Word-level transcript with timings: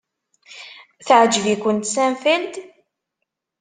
Teɛjeb-ikent 1.05 1.91
Seinfeld? 1.93 2.53